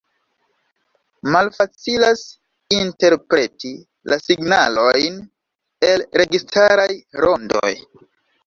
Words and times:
Malfacilas 1.35 2.23
interpreti 2.77 3.73
la 4.13 4.19
“signalojn 4.25 5.21
el 5.93 6.07
registaraj 6.23 6.89
rondoj. 7.27 7.73